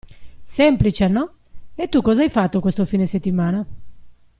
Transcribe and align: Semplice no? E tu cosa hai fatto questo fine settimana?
Semplice 0.59 1.07
no? 1.15 1.25
E 1.81 1.83
tu 1.91 1.99
cosa 2.07 2.21
hai 2.23 2.31
fatto 2.37 2.59
questo 2.65 2.85
fine 2.91 3.05
settimana? 3.13 3.59